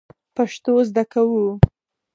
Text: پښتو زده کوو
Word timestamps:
پښتو 0.35 0.73
زده 0.89 1.03
کوو 1.11 1.45